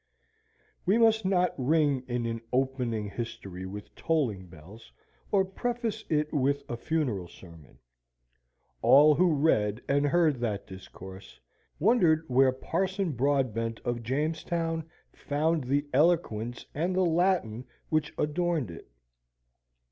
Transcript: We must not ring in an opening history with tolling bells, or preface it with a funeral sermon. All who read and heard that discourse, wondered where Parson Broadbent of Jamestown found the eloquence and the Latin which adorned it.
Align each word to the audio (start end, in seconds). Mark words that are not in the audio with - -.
We 0.83 0.97
must 0.97 1.25
not 1.25 1.53
ring 1.59 2.01
in 2.07 2.25
an 2.25 2.41
opening 2.51 3.07
history 3.07 3.67
with 3.67 3.93
tolling 3.93 4.47
bells, 4.47 4.91
or 5.31 5.45
preface 5.45 6.03
it 6.09 6.33
with 6.33 6.63
a 6.67 6.75
funeral 6.75 7.27
sermon. 7.27 7.77
All 8.81 9.13
who 9.13 9.31
read 9.31 9.83
and 9.87 10.07
heard 10.07 10.39
that 10.39 10.65
discourse, 10.65 11.39
wondered 11.79 12.25
where 12.27 12.51
Parson 12.51 13.11
Broadbent 13.11 13.79
of 13.85 14.01
Jamestown 14.01 14.89
found 15.13 15.65
the 15.65 15.85
eloquence 15.93 16.65
and 16.73 16.95
the 16.95 17.05
Latin 17.05 17.65
which 17.89 18.11
adorned 18.17 18.71
it. 18.71 18.89